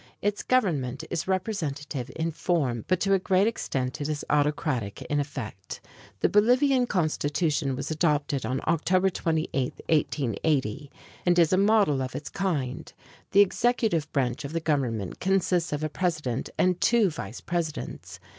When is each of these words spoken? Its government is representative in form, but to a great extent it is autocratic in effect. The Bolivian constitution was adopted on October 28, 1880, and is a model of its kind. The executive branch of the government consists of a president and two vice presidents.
Its 0.19 0.41
government 0.41 1.03
is 1.11 1.27
representative 1.27 2.09
in 2.15 2.31
form, 2.31 2.83
but 2.87 2.99
to 2.99 3.13
a 3.13 3.19
great 3.19 3.45
extent 3.45 4.01
it 4.01 4.09
is 4.09 4.25
autocratic 4.31 5.03
in 5.03 5.19
effect. 5.19 5.79
The 6.21 6.27
Bolivian 6.27 6.87
constitution 6.87 7.75
was 7.75 7.91
adopted 7.91 8.43
on 8.43 8.61
October 8.65 9.11
28, 9.11 9.53
1880, 9.53 10.89
and 11.27 11.37
is 11.37 11.53
a 11.53 11.55
model 11.55 12.01
of 12.01 12.15
its 12.15 12.29
kind. 12.29 12.91
The 13.29 13.41
executive 13.41 14.11
branch 14.11 14.43
of 14.43 14.53
the 14.53 14.59
government 14.59 15.19
consists 15.19 15.71
of 15.71 15.83
a 15.83 15.87
president 15.87 16.49
and 16.57 16.81
two 16.81 17.11
vice 17.11 17.39
presidents. 17.39 18.19